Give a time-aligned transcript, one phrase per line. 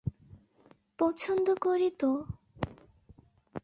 [0.99, 2.11] পছন্দ করি তো!